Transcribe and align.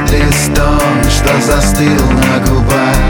Адрес 0.00 0.50
том, 0.54 1.10
что 1.10 1.40
застыл 1.40 2.10
на 2.10 2.46
губах. 2.46 3.07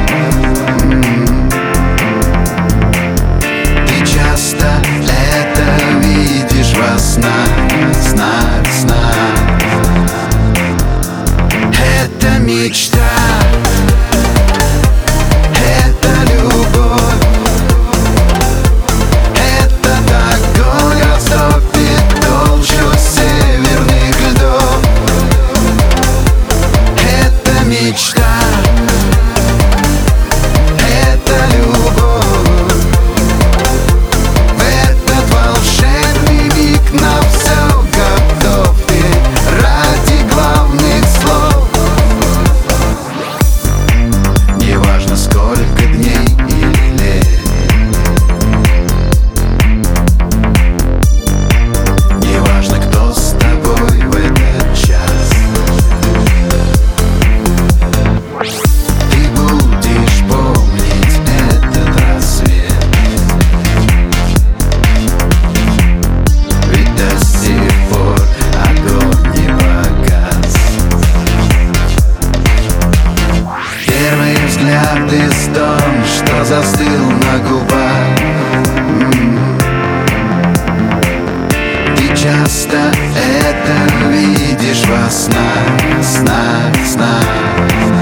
что 76.04 76.44
застыл 76.44 77.10
на 77.10 77.38
губах. 77.48 78.18
Ты 81.96 82.08
часто 82.16 82.76
это 83.16 84.08
видишь 84.10 84.84
во 84.86 85.10
снах, 85.10 86.02
снах, 86.02 86.86
снах. 86.86 87.97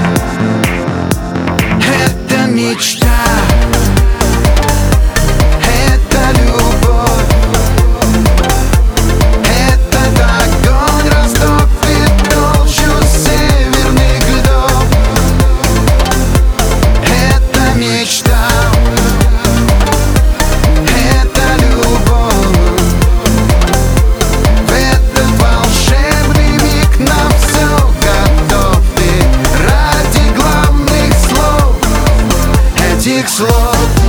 этих 33.07 33.29
слов 33.29 34.06